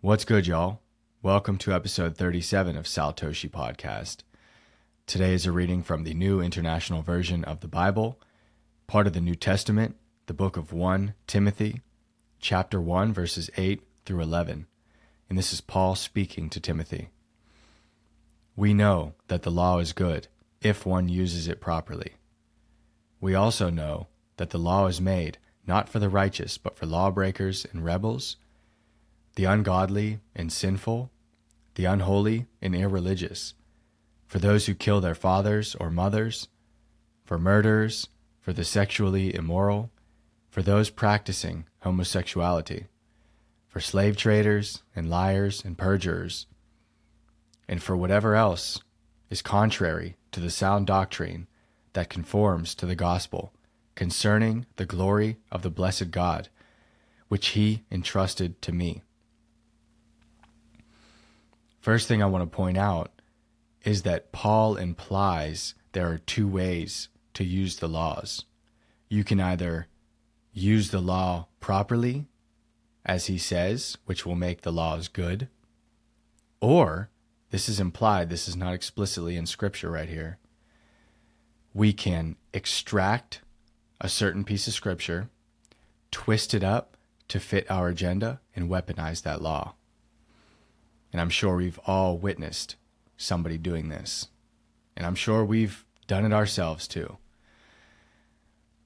[0.00, 0.80] What's good, y'all?
[1.22, 4.18] Welcome to episode 37 of Saltoshi Podcast.
[5.06, 8.20] Today is a reading from the New International Version of the Bible,
[8.86, 11.80] part of the New Testament, the book of 1 Timothy,
[12.38, 14.68] chapter 1, verses 8 through 11.
[15.28, 17.08] And this is Paul speaking to Timothy.
[18.54, 20.28] We know that the law is good
[20.60, 22.12] if one uses it properly.
[23.20, 24.06] We also know
[24.36, 28.36] that the law is made not for the righteous, but for lawbreakers and rebels,
[29.38, 31.12] the ungodly and sinful,
[31.76, 33.54] the unholy and irreligious,
[34.26, 36.48] for those who kill their fathers or mothers,
[37.24, 38.08] for murderers,
[38.40, 39.92] for the sexually immoral,
[40.50, 42.86] for those practicing homosexuality,
[43.68, 46.48] for slave traders and liars and perjurers,
[47.68, 48.82] and for whatever else
[49.30, 51.46] is contrary to the sound doctrine
[51.92, 53.52] that conforms to the gospel
[53.94, 56.48] concerning the glory of the blessed God,
[57.28, 59.04] which he entrusted to me.
[61.80, 63.12] First thing I want to point out
[63.84, 68.44] is that Paul implies there are two ways to use the laws.
[69.08, 69.86] You can either
[70.52, 72.26] use the law properly,
[73.06, 75.48] as he says, which will make the laws good,
[76.60, 77.08] or
[77.50, 80.38] this is implied, this is not explicitly in scripture right here.
[81.72, 83.40] We can extract
[84.00, 85.30] a certain piece of scripture,
[86.10, 86.96] twist it up
[87.28, 89.74] to fit our agenda, and weaponize that law.
[91.12, 92.76] And I'm sure we've all witnessed
[93.16, 94.28] somebody doing this.
[94.96, 97.18] And I'm sure we've done it ourselves too.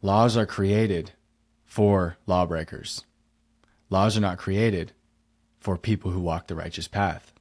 [0.01, 1.13] Laws are created
[1.65, 3.05] for lawbreakers.
[3.89, 4.93] Laws are not created
[5.61, 7.33] for people who walk the righteous path.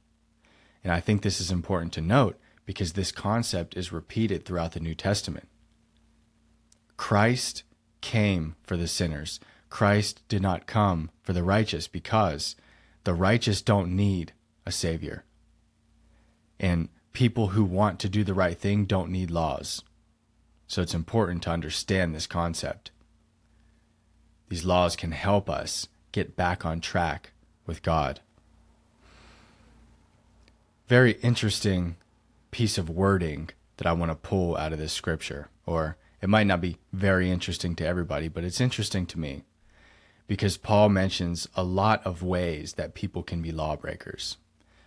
[0.84, 4.80] And I think this is important to note because this concept is repeated throughout the
[4.80, 5.48] New Testament.
[6.96, 7.64] Christ
[8.00, 9.40] came for the sinners.
[9.70, 12.54] Christ did not come for the righteous because
[13.04, 14.32] the righteous don't need
[14.66, 15.24] a savior.
[16.58, 19.82] And people who want to do the right thing don't need laws.
[20.66, 22.90] So it's important to understand this concept.
[24.48, 27.32] These laws can help us get back on track
[27.66, 28.20] with God.
[30.88, 31.96] Very interesting
[32.50, 36.46] piece of wording that I want to pull out of this scripture, or it might
[36.46, 39.44] not be very interesting to everybody, but it's interesting to me
[40.26, 44.36] because Paul mentions a lot of ways that people can be lawbreakers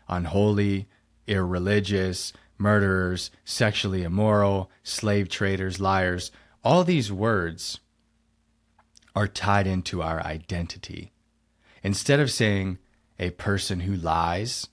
[0.07, 0.87] unholy,
[1.27, 6.31] irreligious, murderers, sexually immoral, slave traders, liars.
[6.63, 7.79] All these words
[9.15, 11.11] are tied into our identity.
[11.83, 12.77] Instead of saying
[13.19, 14.67] a person who lies,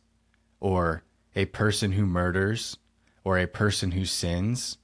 [0.61, 1.03] or
[1.35, 2.77] a person who murders,
[3.25, 4.79] or a person who sins,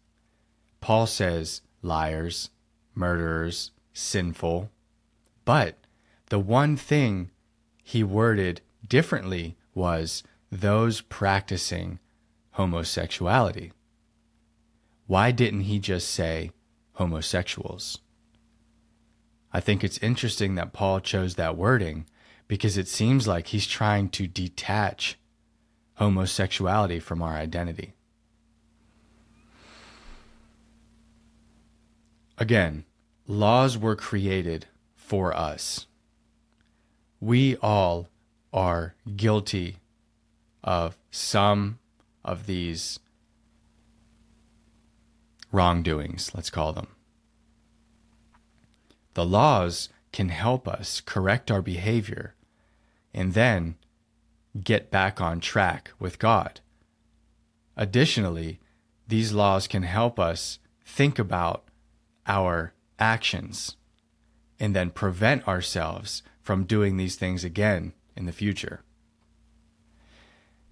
[0.81, 2.51] Paul says liars,
[2.95, 4.71] murderers, sinful.
[5.45, 5.79] But
[6.27, 7.31] the one thing
[7.83, 11.99] he worded differently was those practicing
[12.53, 13.73] homosexuality.
[15.07, 16.51] Why didn't he just say
[16.95, 17.99] homosexuals?
[19.53, 22.07] I think it's interesting that Paul chose that wording
[22.47, 25.19] because it seems like he's trying to detach
[25.95, 27.95] homosexuality from our identity.
[32.37, 32.85] Again,
[33.27, 35.87] laws were created for us.
[37.21, 38.09] We all
[38.53, 39.79] are guilty
[40.63, 41.79] of some
[42.25, 42.99] of these
[45.53, 46.89] wrongdoings, let's call them.
[49.15, 52.35] The laws can help us correct our behavior
[53.13, 53.77] and then
[54.63, 56.61] get back on track with God.
[57.77, 58.61] Additionally,
[59.07, 61.65] these laws can help us think about
[62.27, 63.77] our actions
[64.61, 68.83] and then prevent ourselves from doing these things again in the future.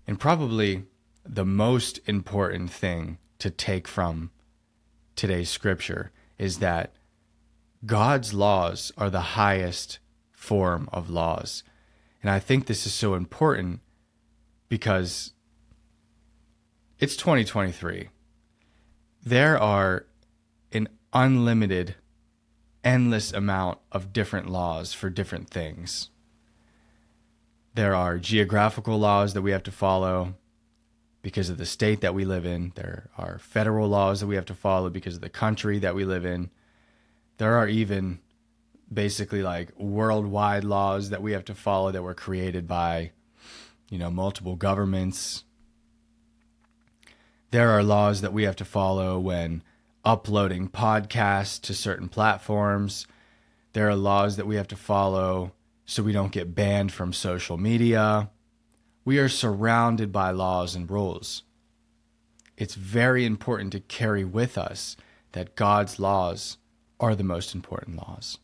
[0.06, 0.84] And probably
[1.25, 4.31] the most important thing to take from
[5.17, 6.94] today's scripture is that
[7.84, 9.99] God's laws are the highest
[10.33, 11.62] form of laws.
[12.22, 13.81] And I think this is so important
[14.69, 15.33] because
[16.98, 18.09] it's 2023.
[19.25, 20.07] There are
[20.72, 21.97] an unlimited,
[22.84, 26.10] endless amount of different laws for different things.
[27.77, 30.34] There are geographical laws that we have to follow
[31.21, 32.73] because of the state that we live in.
[32.75, 36.07] There are federal laws that we have to follow because of the country that we
[36.07, 36.49] live in.
[37.37, 38.21] There are even
[38.91, 43.11] basically like worldwide laws that we have to follow that were created by,
[43.91, 45.45] you know, multiple governments.
[47.51, 49.63] There are laws that we have to follow when
[50.03, 53.07] uploading podcasts to certain platforms.
[53.75, 55.53] There are laws that we have to follow
[55.86, 58.30] so we don't get banned from social media.
[59.04, 61.44] We are surrounded by laws and rules.
[62.56, 64.97] It's very important to carry with us
[65.33, 66.59] that God's laws
[66.98, 68.38] are the most important laws.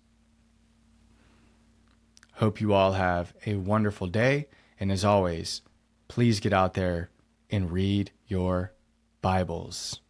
[2.34, 4.48] Hope you all have a wonderful day.
[4.78, 5.62] And as always,
[6.08, 7.10] please get out there
[7.50, 8.72] and read your
[9.20, 10.00] Bibles.